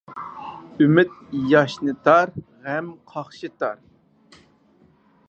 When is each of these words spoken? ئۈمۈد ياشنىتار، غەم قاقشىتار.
ئۈمۈد 0.85 1.11
ياشنىتار، 1.51 2.33
غەم 2.65 2.87
قاقشىتار. 3.13 3.79